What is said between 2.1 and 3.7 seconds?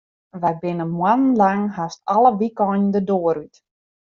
alle wykeinen de doar út.